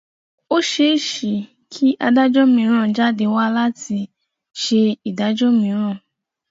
Ó 0.55 0.57
ṣeéṣe 0.71 1.33
kí 1.73 1.85
adájọ́ 2.05 2.45
míràn 2.55 2.87
jáde 2.95 3.25
wá 3.35 3.43
láti 3.57 3.99
ṣe 4.63 4.81
ìdájọ́ 5.09 5.49
mìíràn. 5.61 5.97